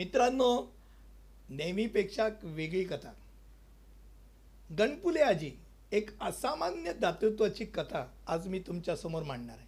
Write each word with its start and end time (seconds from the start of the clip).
मित्रांनो 0.00 0.72
नेहमीपेक्षा 1.48 2.28
वेगळी 2.42 2.84
कथा. 2.84 3.12
गणपुले 4.78 5.20
आजी 5.20 5.50
एक 5.92 6.10
असामान्य 6.20 6.92
दातृत्वाची 6.92 7.64
कथा 7.64 8.12
आज 8.26 8.48
मी 8.48 8.58
तुमच्यासमोर 8.58 9.22
मांडणार 9.22 9.56
आहे. 9.58 9.66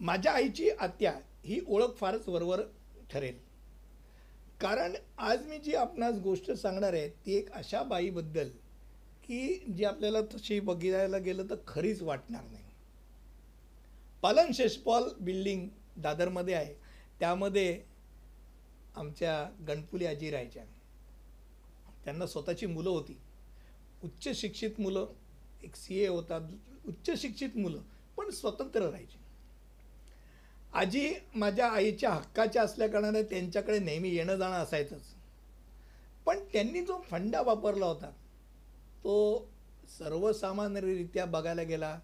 माझ्या 0.00 0.32
आईची 0.32 0.70
आत्या 0.70 1.12
ही 1.44 1.60
ओळख 1.68 1.94
फारच 1.96 2.28
वरवर 2.28 2.60
ठरेल. 3.12 3.38
कारण 4.60 4.92
आज 5.18 5.46
मी 5.46 5.58
जी 5.58 5.74
आपणास 5.74 6.14
गोष्ट 6.14 6.50
सांगणार 6.50 6.92
आहे 6.92 7.08
ती 7.08 7.34
एक 7.34 7.52
अशा 7.52 7.82
बाईबद्दल 7.82 8.48
की 9.26 9.64
जी 9.76 9.84
आपल्याला 9.84 10.20
तशी 10.20 10.60
बघायला 10.60 11.18
गेलं 11.18 11.46
तर 11.50 11.56
खरीच 11.66 12.02
वाटणार 12.02 12.42
नाही. 12.42 12.64
पालन 14.22 14.52
शेषपॉल 14.52 15.02
बिल्डिंग 15.20 15.68
दादरमध्ये 15.96 16.54
आहे. 16.54 16.74
त्यामध्ये 17.20 17.93
आमच्या 18.94 19.64
गणपुली 19.68 20.06
आजी 20.06 20.30
राहायच्या. 20.30 20.64
त्यांना 22.04 22.26
स्वतःची 22.26 22.66
मुलं 22.66 22.90
होती. 22.90 23.16
उच्च 24.04 24.28
शिक्षित 24.36 24.80
मुलं 24.80 25.06
एक 25.62 25.76
सी 25.76 25.98
ए 25.98 26.06
होता 26.06 26.38
उच्च 26.86 27.10
शिक्षित 27.20 27.56
मुलं 27.56 27.82
पण 28.16 28.30
स्वतंत्र 28.30 28.80
राहायची. 28.80 29.18
आजी 30.74 31.14
माझ्या 31.34 31.70
आईच्या 31.70 32.10
हक्काच्या 32.10 32.62
असल्याकारणाने 32.62 33.22
त्यांच्याकडे 33.22 33.78
नेहमी 33.78 34.10
येणं 34.10 34.36
जाणं 34.36 34.56
असायचंच. 34.56 35.14
पण 36.26 36.38
त्यांनी 36.52 36.80
जो 36.80 37.00
फंडा 37.00 37.42
वापरला 37.42 37.86
होता 37.86 38.10
तो 39.04 39.46
सर्वसामान्यरित्या 39.98 41.24
बघायला 41.24 41.62
गेला 41.62 41.98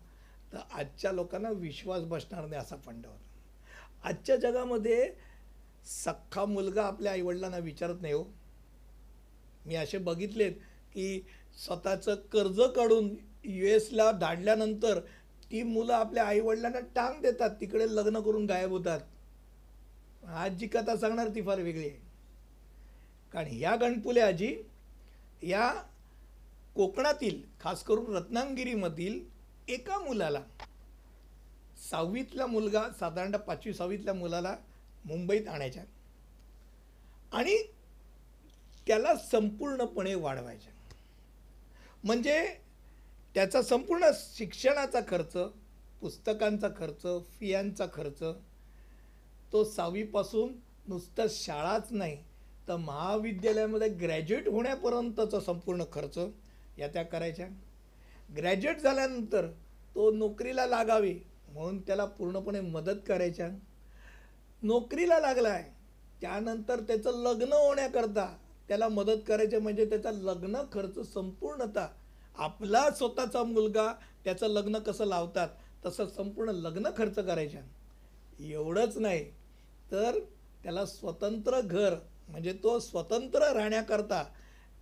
तर 0.52 0.58
आजच्या 0.72 1.12
लोकांना 1.12 1.50
विश्वास 1.50 2.02
बसणार 2.02 2.46
नाही 2.46 2.62
असा 2.62 2.76
फंडा 2.76 3.08
होता. 3.08 4.08
आजच्या 4.08 4.36
जगामध्ये 4.36 5.12
सख्खा 5.86 6.44
मुलगा 6.44 6.82
आपल्या 6.86 7.12
आईवडिलांना 7.12 7.58
विचारत 7.58 8.00
नाही 8.02 8.14
हो. 8.14 8.24
मी 9.66 9.74
असे 9.74 9.98
बघितलेत 9.98 10.52
की 10.92 11.20
स्वतःचं 11.58 12.14
कर्ज 12.32 12.60
काढून 12.76 13.14
यू 13.44 13.66
एसला 13.66 14.10
धाडल्यानंतर 14.12 14.98
ती 15.50 15.62
मुलं 15.62 15.92
आपल्या 15.92 16.24
आईवडिलांना 16.24 16.80
टांग 16.94 17.20
देतात 17.22 17.50
तिकडे 17.60 17.86
लग्न 17.94 18.20
करून 18.20 18.46
गायब 18.46 18.70
होतात. 18.70 19.00
आज 20.24 20.56
जी 20.58 20.66
कथा 20.66 20.96
सांगणार 20.96 21.28
ती 21.34 21.42
फार 21.42 21.60
वेगळी 21.60 21.88
आहे. 21.88 21.98
कारण 23.32 23.48
ह्या 23.50 23.74
गणपुले 23.76 24.20
आजी 24.20 24.54
या 25.42 25.70
कोकणातील 26.76 27.40
खास 27.60 27.82
करून 27.84 28.14
रत्नागिरीमधील 28.16 29.20
एका 29.68 29.98
मुलाला 29.98 30.40
सहावीतला 31.90 32.46
मुलगा 32.46 32.88
साधारणतः 33.00 33.38
पाचवी 33.38 33.72
सहावीतल्या 33.74 34.14
मुलाला 34.14 34.54
मुंबईत 35.04 35.48
आणायच्या. 35.48 35.84
आणि 37.32 37.56
त्याला 38.86 39.16
संपूर्णपणे 39.16 40.14
वाढवायच्या. 40.14 40.72
म्हणजे 42.04 42.56
त्याचा 43.34 43.62
संपूर्ण 43.62 44.04
शिक्षणाचा 44.14 45.00
खर्च 45.08 45.36
पुस्तकांचा 46.00 46.68
खर्च 46.68 47.02
फियांचा 47.38 47.86
खर्च 47.94 48.22
तो 49.52 49.64
सहावीपासून 49.64 50.52
नुसतं 50.88 51.26
शाळाच 51.30 51.88
नाही 51.90 52.16
तर 52.68 52.76
महाविद्यालयामध्ये 52.76 53.88
ग्रॅज्युएट 53.88 54.48
होण्यापर्यंतचा 54.48 55.40
संपूर्ण 55.40 55.84
खर्च 55.92 56.18
या 56.78 56.88
त्या 56.88 57.02
करायच्या. 57.02 57.48
ग्रॅज्युएट 58.36 58.78
झाल्यानंतर 58.78 59.46
तो 59.94 60.10
नोकरीला 60.10 60.66
लागावी 60.66 61.18
म्हणून 61.48 61.80
त्याला 61.80 62.04
पूर्णपणे 62.04 62.60
मदत 62.60 63.00
करायच्या. 63.08 63.48
नोकरीला 64.62 65.18
लागला 65.20 65.48
आहे 65.48 65.68
त्यानंतर 66.20 66.80
त्याचं 66.80 67.22
लग्न 67.22 67.52
होण्याकरता 67.52 68.26
त्याला 68.68 68.88
मदत 68.88 69.22
करायचे 69.28 69.58
म्हणजे 69.58 69.84
त्याचा 69.84 70.10
लग्न 70.12 70.62
खर्च 70.72 70.98
संपूर्णतः 71.14 71.86
आपला 72.36 72.88
स्वतःचा 72.90 73.42
मुलगा 73.42 73.92
त्याचं 74.24 74.48
लग्न 74.48 74.78
कसं 74.78 75.06
लावतात 75.06 75.48
तसं 75.86 76.08
संपूर्ण 76.08 76.50
लग्न 76.50 76.90
खर्च 76.96 77.18
करायच्या 77.18 77.60
एवढंच 78.40 78.96
नाही 78.98 79.24
तर 79.92 80.18
त्याला 80.62 80.84
स्वतंत्र 80.86 81.60
घर 81.60 81.94
म्हणजे 82.28 82.52
तो 82.52 82.78
स्वतंत्र 82.78 83.52
राहण्याकरता 83.52 84.22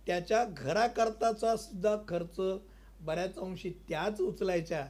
त्याच्या 0.07 0.43
घराकरताचा 0.45 1.55
सुद्धा 1.55 1.95
खर्च 2.07 2.39
बऱ्याच 3.01 3.37
अंशी 3.37 3.69
त्याच 3.89 4.21
उचलायच्या 4.21 4.85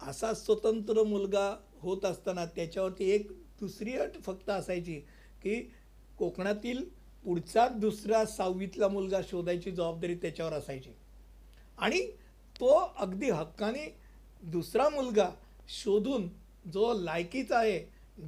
असा 0.00 0.32
स्वतंत्र 0.34 1.02
मुलगा 1.02 1.54
होत 1.80 2.04
असताना 2.04 2.44
त्याच्यावरती 2.46 3.10
एक 3.10 3.30
दुसरी 3.60 3.96
अट 3.96 4.20
फक्त 4.26 4.50
असायची 4.50 4.98
की 5.42 5.60
कोकणातील 6.18 6.84
पुढचा 7.24 7.66
दुसरा 7.68 8.24
सहावीतला 8.24 8.88
मुलगा 8.88 9.20
शोधायची 9.28 9.70
जबाबदारी 9.70 10.14
त्याच्यावर 10.14 10.52
असायची. 10.52 10.90
आणि 11.78 12.00
तो 12.60 12.68
अगदी 12.98 13.30
हक्काने 13.30 13.86
दुसरा 14.42 14.88
मुलगा 14.88 15.28
शोधून 15.68 16.28
जो 16.72 16.92
लायकीचा 17.00 17.58
आहे 17.58 17.78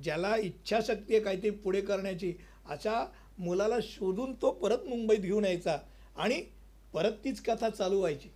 ज्याला 0.02 0.36
इच्छाशक्ती 0.36 1.14
आहे 1.14 1.22
काहीतरी 1.24 1.50
पुढे 1.50 1.80
करण्याची 1.80 2.32
अशा 2.66 3.04
मुलाला 3.38 3.76
शोधून 3.82 4.34
तो 4.42 4.50
परत 4.50 4.84
मुंबईत 4.86 5.18
घेऊन 5.18 5.44
यायचा 5.44 5.76
आणि 6.16 6.42
परत 6.92 7.12
तीच 7.24 7.40
कथा 7.42 7.68
चालू 7.68 7.98
व्हायची. 7.98 8.28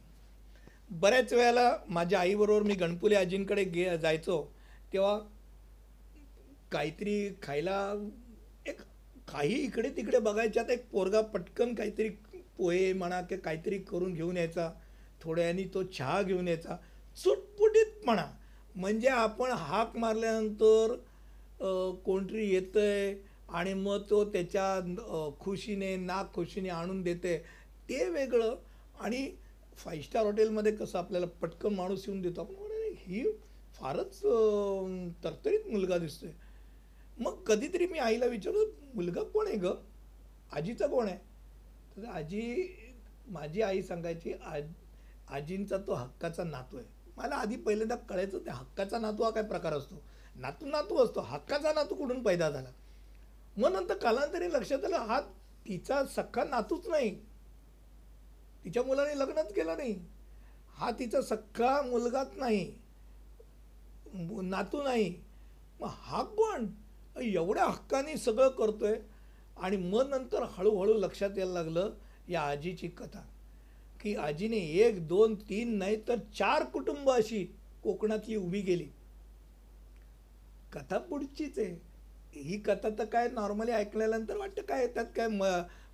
बऱ्याच 0.90 1.32
वेळेला 1.32 1.70
माझ्या 1.88 2.20
आईबरोबर 2.20 2.62
मी 2.62 2.74
गणपुले 2.74 3.14
आजींकडे 3.14 3.64
गे 3.64 3.96
जायचो. 3.98 4.42
तेव्हा 4.92 5.18
काहीतरी 6.72 7.28
खायला 7.42 7.76
एक 8.66 8.80
काही 9.28 9.54
इकडे 9.64 9.88
तिकडे 9.96 10.18
बघायच्यात 10.18 10.70
एक 10.70 10.88
पोरगा 10.90 11.20
पटकन 11.32 11.74
काहीतरी 11.74 12.08
पोहे 12.58 12.92
म्हणा 12.92 13.20
की 13.20 13.36
काहीतरी 13.36 13.78
करून 13.80 14.12
घेऊन 14.14 14.36
यायचा. 14.36 14.70
थोड्यानी 15.20 15.64
तो 15.74 15.82
चहा 15.88 16.20
घेऊन 16.22 16.48
यायचा. 16.48 16.76
चुटपुटीतपणा 17.18 18.26
म्हणजे 18.74 19.08
आपण 19.08 19.50
हाक 19.50 19.96
मारल्यानंतर 19.96 20.94
कोणतरी 22.04 22.48
येतं 22.50 22.80
आहे 22.80 23.14
आणि 23.48 23.74
मग 23.74 24.02
तो 24.10 24.24
त्याच्या 24.32 25.32
खुशीने 25.40 25.94
नाक 25.96 26.32
खुशीने 26.34 26.68
आणून 26.68 27.02
देते 27.02 27.36
ते 27.88 28.08
वेगळं. 28.10 28.54
आणि 29.00 29.30
फाईव्ह 29.78 30.04
स्टार 30.04 30.24
हॉटेलमध्ये 30.24 30.72
कसं 30.76 30.98
आपल्याला 30.98 31.26
पटकन 31.40 31.74
माणूस 31.74 32.04
येऊन 32.08 32.20
देतो. 32.22 32.40
आपण 32.40 32.70
ही 33.06 33.24
फारच 33.74 34.18
तरतरीत 35.24 35.66
मुलगा 35.70 35.98
दिसतोय. 35.98 36.30
मग 37.20 37.42
कधीतरी 37.44 37.86
मी 37.86 37.98
आईला 37.98 38.26
विचारलं 38.26 38.64
मुलगा 38.94 39.22
कोण 39.22 39.46
आहे 39.46 39.56
ग? 39.56 39.66
आजीचा 40.52 40.86
कोण 40.86 41.08
आहे? 41.08 41.18
तर 41.96 42.04
आजी 42.04 42.68
माझी 43.26 43.62
आई 43.62 43.82
सांगायची 43.82 44.32
आज 44.32 44.64
आजींचा 45.28 45.76
तो 45.76 45.94
हक्काचा 45.94 46.44
नातू 46.44 46.76
आहे. 46.76 46.86
मला 47.16 47.36
आधी 47.36 47.56
पहिल्यांदा 47.56 47.96
कळायचं 47.96 48.38
ते 48.38 48.50
हक्काचा 48.50 48.98
नातू 48.98 49.22
हा 49.22 49.30
काय 49.30 49.42
प्रकार 49.42 49.72
असतो? 49.72 50.02
नातू 50.36 50.66
नातू 50.66 50.96
असतो. 50.96 51.20
हक्काचा 51.20 51.72
नातू 51.72 51.94
कुठून 51.94 52.22
पैदा 52.22 52.50
झाला? 52.50 52.70
मग 53.56 53.72
नंतर 53.72 53.96
कालांतरी 53.96 54.52
लक्षात 54.52 54.84
आलं 54.84 54.96
हा 54.96 55.20
तिचा 55.66 56.04
सख्खा 56.04 56.44
नातूच 56.44 56.88
नाही. 56.88 57.20
तिच्या 58.64 58.82
मुलाने 58.82 59.18
लग्नच 59.18 59.52
केलं 59.52 59.76
नाही. 59.76 60.06
हा 60.74 60.90
तिचा 60.90 61.22
सख्खा 61.22 61.82
मुलगाच 61.82 62.30
नाही. 62.36 62.72
नातू 64.42 64.82
नाही. 64.82 65.22
मग 65.80 65.88
हा 65.90 66.22
कोण? 66.22 66.66
एवढ्या 67.16 67.64
हक्काने 67.64 68.16
सगळं 68.16 68.48
करतोय 68.48 68.96
आणि 69.56 69.76
मग 69.76 70.08
नंतर 70.10 70.42
हळूहळू 70.50 70.94
लक्षात 70.94 71.38
यायला 71.38 71.52
लागलं 71.52 71.90
या 72.28 72.40
आजीची 72.42 72.88
कथा. 72.88 73.20
की 74.00 74.14
आजीने 74.16 74.56
एक 74.86 75.06
दोन 75.08 75.34
तीन 75.48 75.76
नाही 75.78 75.96
तर 76.08 76.18
चार 76.38 76.64
कुटुंब 76.72 77.10
अशी 77.10 77.44
कोकणातली 77.82 78.36
उभी 78.36 78.60
गेली 78.60 78.88
कथा 80.72 80.98
पुढचीच 80.98 81.58
आहे. 81.58 81.74
ही 82.34 82.58
कथा 82.66 82.88
तर 82.98 83.04
काय 83.04 83.28
नॉर्मली 83.28 83.72
ऐकल्यानंतर 83.72 84.36
वाटतं 84.36 84.62
काय 84.68 84.86
त्यात 84.86 85.06
काय 85.16 85.28
म 85.28 85.44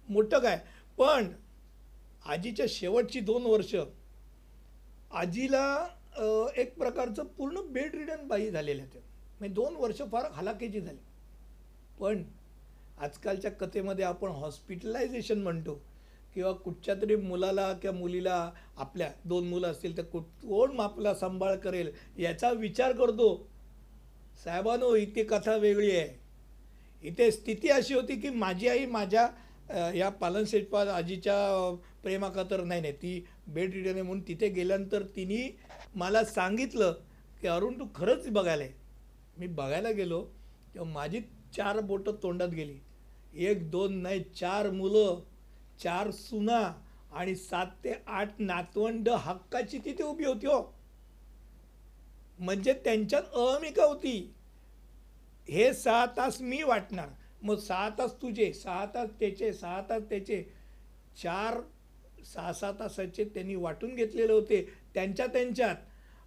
मोठं 0.08 0.38
काय? 0.38 0.58
पण 0.98 1.32
आजीच्या 2.26 2.66
शेवटची 2.68 3.20
दोन 3.20 3.46
वर्ष 3.46 3.74
आजीला 5.12 5.64
एक 6.56 6.74
प्रकारचं 6.78 7.24
पूर्ण 7.36 7.60
बेड 7.72 7.94
रिडन 7.94 8.26
बाई 8.28 8.50
झालेल्या 8.50 8.86
त्या 8.92 9.00
म्हणजे 9.40 9.54
दोन 9.54 9.76
वर्ष 9.76 10.02
फार 10.12 10.30
हलाखीची 10.32 10.80
झाली. 10.80 10.98
पण 12.00 12.22
आजकालच्या 12.98 13.50
कथेमध्ये 13.50 14.04
आपण 14.04 14.30
हॉस्पिटलायझेशन 14.30 15.42
म्हणतो. 15.42 15.80
किंवा 16.34 16.52
कुठच्या 16.54 16.94
तरी 16.94 17.14
मुलाला 17.16 17.72
किंवा 17.72 17.96
मुलीला 17.98 18.50
आपल्या 18.76 19.10
दोन 19.24 19.48
मुलं 19.48 19.70
असतील 19.70 19.96
तर 19.96 20.02
कुठ 20.02 20.24
कोण 20.42 20.80
आपला 20.80 21.14
सांभाळ 21.14 21.54
करेल 21.56 21.90
याचा 22.18 22.50
विचार 22.52 22.92
करतो. 22.92 23.28
साहेबांनो 24.44 24.94
इथे 24.96 25.22
कथा 25.24 25.54
वेगळी 25.56 25.90
आहे. 25.90 26.08
इथे 27.02 27.30
स्थिती 27.30 27.68
अशी 27.68 27.94
होती 27.94 28.16
की 28.20 28.30
माझी 28.30 28.68
आई 28.68 28.86
माझ्या 28.86 29.28
या 29.94 30.08
पालन 30.10 30.44
शेटपाल 30.48 30.88
आजीच्या 30.88 31.34
प्रेमाखातर 32.02 32.62
नाही 32.64 32.80
नाही 32.80 32.92
ती 32.92 33.24
बेड 33.46 33.74
रिडन 33.74 33.92
आहे 33.92 34.02
म्हणून 34.02 34.22
तिथे 34.28 34.48
गेल्यानंतर 34.48 35.02
तिने 35.16 35.48
मला 35.96 36.24
सांगितलं 36.24 36.92
की 37.42 37.48
अरुण 37.48 37.78
तू 37.78 37.86
खरंच 37.94 38.28
बघायला 38.28 38.64
आहे 38.64 38.72
मी 39.38 39.46
बघायला 39.46 39.90
गेलो. 39.90 40.24
तेव्हा 40.74 40.92
माझी 40.92 41.20
चार 41.56 41.80
बोटं 41.80 42.12
तोंडात 42.22 42.48
गेली. 42.48 42.78
एक 43.34 43.70
दोन 43.70 43.98
नाही 43.98 44.20
चार 44.20 44.70
मुलं 44.70 45.20
चार 45.82 46.10
सुना 46.10 46.82
आणि 47.12 47.36
सात 47.36 47.66
ते 47.84 47.92
आठ 48.06 48.34
नातवंड 48.38 49.08
हक्काची 49.08 49.78
तिथे 49.78 50.02
उभी 50.02 50.24
होती 50.24 50.46
हो. 50.46 50.74
म्हणजे 52.38 52.72
त्यांच्यात 52.72 53.22
अहमिका 53.22 53.84
होती. 53.84 54.34
हे 55.48 55.74
सहा 55.74 56.06
तास 56.06 56.40
मी 56.40 56.62
वाटणार. 56.62 57.08
मग 57.42 57.56
सहा 57.56 57.88
तास 57.88 58.14
तुझे 58.22 58.52
सहा 58.52 58.86
तास 58.86 59.10
त्याचे 59.20 59.52
सहा 59.52 59.80
तास 59.80 60.02
त्याचे. 60.02 60.52
चार 61.22 61.60
सहा 62.24 62.52
सहा 62.52 62.72
तासाचे 62.72 63.24
त्यांनी 63.24 63.54
वाटून 63.54 63.94
घेतलेले 63.94 64.32
होते. 64.32 64.68
त्यांच्या 64.94 65.26
त्यांच्यात. 65.26 65.76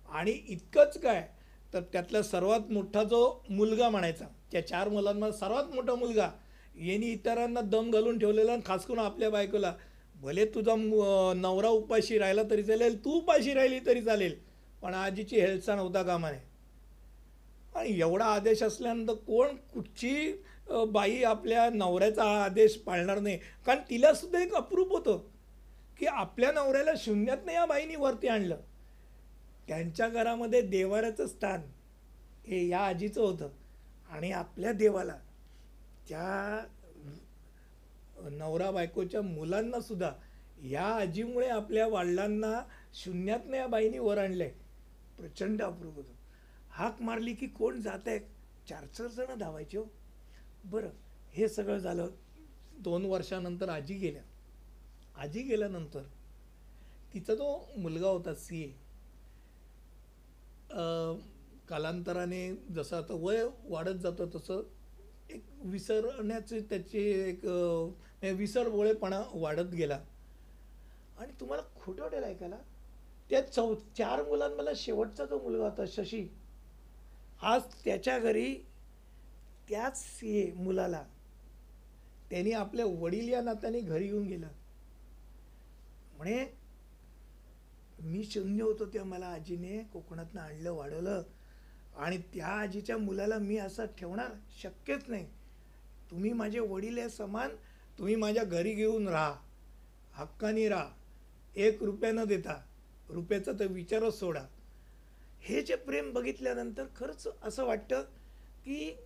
आणि 0.09 0.31
इतकंच 0.31 1.01
काय? 1.01 1.29
तर 1.73 1.81
त्यातला 1.81 2.21
सर्वात 2.21 2.71
मोठा 2.71 3.03
जो 3.03 3.43
मुलगा 3.49 3.89
म्हणायचा. 3.89 4.25
त्या 4.51 4.67
चार 4.67 4.89
मुलांमध्ये 4.89 5.37
सर्वात 5.37 5.73
मोठा 5.75 5.95
मुलगा 5.95 6.29
यांनी 6.77 7.07
इतरांना 7.07 7.61
दम 7.61 7.91
घालून 7.91 8.19
ठेवलेला 8.19 8.51
आणि 8.51 8.61
खास 8.65 8.85
करून 8.85 8.99
आपल्या 8.99 9.29
बायकोला. 9.29 9.73
भले 10.15 10.45
तुझा 10.45 10.75
नवरा 11.35 11.67
उपाशी 11.69 12.17
राहिला 12.17 12.41
तरी 12.49 12.63
चालेल 12.63 13.03
तू 13.05 13.11
उपाशी 13.11 13.53
राहिली 13.53 13.79
तरी 13.85 14.01
चालेल 14.01 14.35
पण 14.81 14.93
आजीची 14.93 15.39
हेळसाण 15.39 15.79
होता 15.79 16.03
कामा 16.03 16.31
नये. 16.31 16.39
आणि 17.75 17.99
एवढा 17.99 18.25
आदेश 18.25 18.63
असल्यानंतर 18.63 19.13
कोण 19.27 19.55
कुठची 19.73 20.41
बाई 20.89 21.21
आपल्या 21.23 21.69
नवऱ्याचा 21.69 22.23
आदेश 22.43 22.75
पाळणार 22.77 23.19
नाही. 23.19 23.37
कारण 23.65 23.79
तिलासुद्धा 23.89 24.41
एक 24.41 24.53
अप्रूप 24.55 24.91
होतं 24.91 25.19
की 25.99 26.05
आपल्या 26.05 26.51
नवऱ्याला 26.51 26.91
शून्यातनं 26.97 27.51
या 27.51 27.65
बाईनी 27.65 27.95
वरती 27.95 28.27
आणलं. 28.27 28.57
त्यांच्या 29.67 30.07
घरामध्ये 30.07 30.61
देवाऱ्याचं 30.61 31.27
स्थान 31.27 31.61
हे 32.47 32.67
या 32.67 32.79
आजीचं 32.79 33.21
होतं. 33.21 33.49
आणि 34.11 34.31
आपल्या 34.31 34.71
देवाला 34.71 35.17
त्या 36.09 36.65
नवरा 38.31 38.71
बायकोच्या 38.71 39.21
मुलांना 39.21 39.81
सुद्धा 39.81 40.11
या 40.63 40.85
आजीमुळे 40.85 41.47
आपल्या 41.47 41.87
वडिलांना 41.87 42.67
शून्यातनं 42.93 43.57
या 43.57 43.67
बाईनी 43.67 43.99
वर 43.99 44.17
आणलंय. 44.17 44.51
प्रचंड 45.17 45.61
अप्रूप 45.61 45.95
होतं. 45.95 46.13
हाक 46.71 47.01
मारली 47.01 47.33
की 47.33 47.47
कोण 47.47 47.81
जात 47.81 48.07
आहे 48.07 48.19
चार 48.69 48.85
चार 48.85 49.07
जण 49.07 49.37
धावायचे 49.37 49.77
हो. 49.77 49.85
बरं 50.65 50.89
हे 51.33 51.47
सगळं 51.49 51.77
झालं. 51.77 52.09
दोन 52.79 53.05
वर्षानंतर 53.05 53.69
आजी 53.69 53.93
गेल्या. 53.93 54.21
आजी 55.15 55.41
गेल्यानंतर 55.41 56.03
तिचा 57.13 57.35
जो 57.35 57.73
मुलगा 57.77 58.07
होता 58.07 58.33
सी 58.35 58.61
ए 58.63 58.71
कालांतराने 61.71 62.41
जसं 62.75 62.97
आता 62.97 63.13
वय 63.19 63.43
वाढत 63.63 63.99
जातं 64.03 64.29
तसं 64.35 64.61
एक 65.29 65.43
विसरण्याचे 65.65 66.59
त्याचे 66.59 67.01
एक 67.29 67.45
विसरवळेपणा 68.37 69.21
वाढत 69.33 69.73
गेला. 69.73 69.99
आणि 71.19 71.31
तुम्हाला 71.39 71.63
खोटं 71.75 72.01
वाटेल 72.03 72.23
ऐकायला 72.23 72.57
त्या 73.29 73.41
चौ 73.47 73.73
चार 73.97 74.23
मुलांमधला 74.27 74.71
शेवटचा 74.75 75.25
जो 75.25 75.39
मुलगा 75.39 75.63
होता 75.63 75.83
शशी 75.87 76.27
आज 77.41 77.61
त्याच्या 77.83 78.17
घरी 78.19 78.53
त्याच 79.69 79.97
सी 79.97 80.51
मुलाला 80.55 81.03
त्यांनी 82.29 82.51
आपल्या 82.53 82.85
वडील 82.85 83.29
या 83.29 83.41
नात्याने 83.41 83.79
घरी 83.79 84.05
येऊन 84.05 84.25
गेलं. 84.27 84.47
म्हणे 86.17 86.45
मी 87.99 88.23
शून्य 88.23 88.63
होतो 88.63 88.85
तेव्हा 88.85 89.09
मला 89.09 89.27
आजीने 89.27 89.83
कोकणातनं 89.93 90.41
आणलं 90.41 90.71
वाढवलं. 90.73 91.21
आणि 91.97 92.17
त्या 92.17 92.47
आजीच्या 92.47 92.97
मुलाला 92.97 93.37
मी 93.37 93.57
असं 93.57 93.85
ठेवणार 93.85 94.31
शक्यच 94.61 95.03
नाही. 95.07 95.25
तुम्ही 96.11 96.33
माझे 96.33 96.59
वडील 96.59 96.99
आहे 96.99 97.09
समान 97.09 97.49
तुम्ही 97.97 98.15
माझ्या 98.15 98.43
घरी 98.43 98.73
घेऊन 98.73 99.07
राहा. 99.07 99.35
हक्कानी 100.13 100.67
राहा. 100.69 100.89
एक 101.55 101.83
रुपया 101.83 102.11
न 102.11 102.23
देता 102.23 102.63
रुपयाचा 103.09 103.51
तर 103.59 103.65
विचारच 103.65 104.19
सोडा. 104.19 104.43
हे 105.39 105.61
जे 105.61 105.75
प्रेम 105.75 106.11
बघितल्यानंतर 106.13 106.85
खरंच 106.95 107.27
असं 107.43 107.65
वाटतं 107.65 108.01
की 108.65 108.97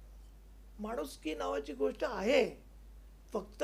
माणुसकी 0.80 1.36
नावाची 1.36 1.74
गोष्ट 1.74 2.04
आहे. 2.04 2.64
फक्त 3.34 3.64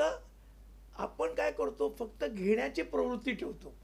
आपण 0.96 1.34
काय 1.34 1.52
करतो? 1.52 1.94
फक्त 1.98 2.24
घेण्याची 2.24 2.82
प्रवृत्ती 2.82 3.32
ठेवतो. 3.32 3.74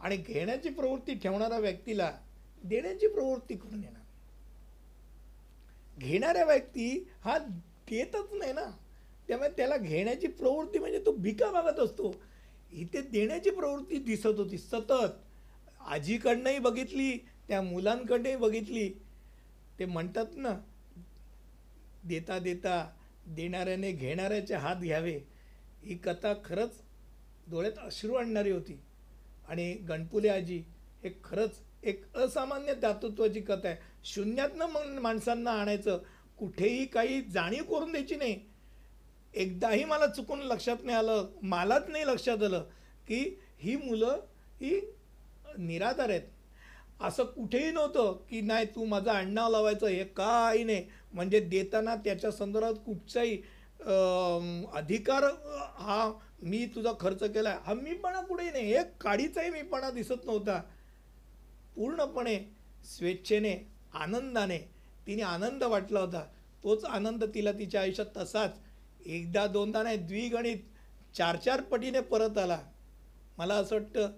आणि 0.00 0.16
घेण्याची 0.16 0.68
प्रवृत्ती 0.68 1.14
ठेवणाऱ्या 1.14 1.58
व्यक्तीला 1.58 2.18
देण्याची 2.64 3.06
प्रवृत्ती 3.06 3.56
करून 3.56 3.84
येणार 3.84 4.03
घेणाऱ्या 5.98 6.44
व्यक्ती 6.44 7.08
हा 7.20 7.38
देतच 7.38 8.32
नाही 8.32 8.52
ना. 8.52 8.70
त्यामुळे 9.28 9.48
त्याला 9.48 9.76
घेण्याची 9.76 10.26
प्रवृत्ती 10.26 10.78
म्हणजे 10.78 10.98
तो 11.06 11.12
भिका 11.12 11.50
मागत 11.50 11.78
असतो. 11.78 12.14
इथे 12.72 13.00
देण्याची 13.00 13.50
प्रवृत्ती 13.50 13.98
दिसत 13.98 14.26
होती 14.26 14.58
सतत. 14.58 15.12
आजीकडनंही 15.80 16.58
बघितली 16.58 17.16
त्या 17.48 17.62
मुलांकडनंही 17.62 18.36
बघितली. 18.36 18.88
ते 19.78 19.84
म्हणतात 19.84 20.26
ना 20.36 20.60
देता 22.04 22.38
देता 22.38 22.90
देणाऱ्याने 23.26 23.92
घेणाऱ्याचे 23.92 24.54
हात 24.54 24.76
घ्यावे. 24.76 25.20
ही 25.82 25.94
कथा 25.94 26.34
खरंच 26.44 26.70
डोळ्यात 27.50 27.78
अश्रू 27.78 28.14
आणणारी 28.14 28.50
होती. 28.50 28.80
आणि 29.48 29.74
गणपुले 29.74 30.28
आजी 30.28 30.62
हे 31.04 31.10
खरंच 31.24 31.60
एक 31.82 32.16
असामान्य 32.16 32.74
दातृत्वाची 32.74 33.40
कथा 33.40 33.68
आहे. 33.68 33.93
शून्यातनं 34.04 34.66
मग 34.66 34.98
माणसांना 35.02 35.50
आणायचं 35.60 35.98
कुठेही 36.38 36.84
काही 36.86 37.20
जाणीव 37.32 37.62
करून 37.64 37.90
द्यायची 37.92 38.16
नाही. 38.16 38.38
एकदाही 39.34 39.84
मला 39.84 40.06
चुकून 40.06 40.40
लक्षात 40.42 40.84
नाही 40.84 40.96
आलं 40.98 41.26
मलाच 41.42 41.88
नाही 41.88 42.06
लक्षात 42.06 42.42
आलं 42.42 42.64
की 43.08 43.18
ही 43.60 43.76
मुलं 43.76 44.20
ही 44.60 44.80
निराधार 45.58 46.10
आहेत. 46.10 46.22
असं 47.00 47.24
कुठेही 47.26 47.70
नव्हतं 47.70 48.12
की 48.30 48.40
नाही 48.40 48.66
तू 48.74 48.84
माझं 48.84 49.10
आडनाव 49.10 49.50
लावायचं 49.50 49.86
हे 49.86 50.04
काही 50.16 50.64
नाही. 50.64 50.84
म्हणजे 51.12 51.40
देताना 51.40 51.94
त्याच्या 52.04 52.30
संदर्भात 52.32 52.74
कुठचाही 52.86 53.36
अधिकार 54.78 55.24
हा 55.78 56.12
मी 56.42 56.64
तुझा 56.74 56.92
खर्च 57.00 57.22
केला 57.24 57.56
हा 57.64 57.74
मीपणा 57.74 58.20
कुठेही 58.20 58.50
नाही. 58.50 58.72
एक 58.72 58.96
काडीचाही 59.02 59.50
मीपणा 59.50 59.90
दिसत 59.90 60.24
नव्हता. 60.26 60.60
पूर्णपणे 61.76 62.38
स्वेच्छेने 62.86 63.54
आनंदाने. 63.94 64.58
तिने 65.06 65.22
आनंद 65.22 65.62
वाटला 65.62 66.00
होता. 66.00 66.26
तोच 66.64 66.84
आनंद 66.84 67.24
तिला 67.24 67.52
तिच्या 67.52 67.80
आयुष्यात 67.80 68.06
तसाच. 68.16 68.58
एकदा 69.06 69.46
दोनदा 69.46 69.82
नाही 69.82 69.96
द्विगणित 69.96 70.58
चार 71.14 71.36
चार 71.36 71.60
पटीने 71.60 72.00
परत 72.00 72.38
आला. 72.38 72.60
मला 73.38 73.54
असं 73.54 73.76
वाटतं 73.76 74.10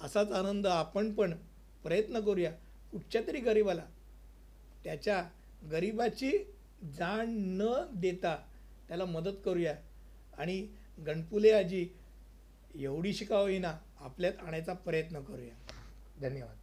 असाच 0.00 0.32
आनंद 0.32 0.66
आपण 0.66 1.12
पण 1.12 1.34
प्रयत्न 1.82 2.20
करूया 2.20 2.50
कुठच्या 2.92 3.22
तरी 3.26 3.38
गरिबाला. 3.38 3.84
त्याच्या 4.84 5.28
गरिबाची 5.70 6.30
जाण 6.98 7.26
न 7.28 7.86
देता 7.94 8.36
त्याला 8.88 9.04
मदत 9.04 9.36
करूया. 9.44 9.74
आणि 10.38 10.68
गणपुले 11.06 11.50
आजी 11.50 11.88
एवढी 12.74 13.12
शिकावी 13.12 13.58
ना 13.58 13.78
आपल्यात 14.00 14.32
आणायचा 14.46 14.72
प्रयत्न 14.72 15.20
करूया. 15.20 15.54
धन्यवाद. 16.20 16.56